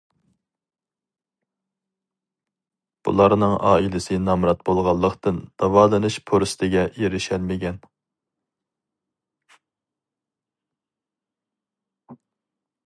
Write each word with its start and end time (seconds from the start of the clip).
بۇلارنىڭ 3.09 3.53
ئائىلىسى 3.71 4.17
نامرات 4.29 4.63
بولغانلىقتىن 4.69 5.37
داۋالىنىش 5.63 6.17
پۇرسىتىگە 6.31 6.89
ئېرىشەلمىگەن. 6.97 7.81